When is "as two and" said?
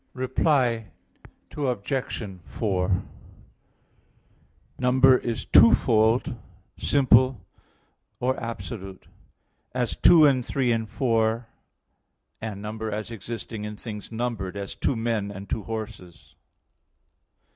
9.75-10.43